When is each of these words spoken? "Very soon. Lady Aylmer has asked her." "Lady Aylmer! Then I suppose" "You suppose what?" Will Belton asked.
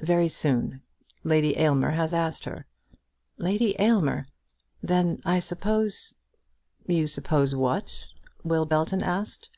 "Very 0.00 0.26
soon. 0.26 0.82
Lady 1.22 1.56
Aylmer 1.56 1.92
has 1.92 2.12
asked 2.12 2.42
her." 2.44 2.66
"Lady 3.38 3.76
Aylmer! 3.78 4.26
Then 4.82 5.20
I 5.24 5.38
suppose" 5.38 6.14
"You 6.88 7.06
suppose 7.06 7.54
what?" 7.54 8.04
Will 8.42 8.66
Belton 8.66 9.00
asked. 9.04 9.48